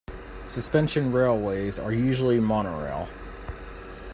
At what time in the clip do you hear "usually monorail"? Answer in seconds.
1.93-3.07